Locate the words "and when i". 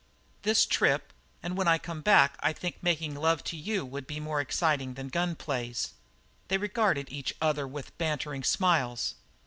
1.43-1.77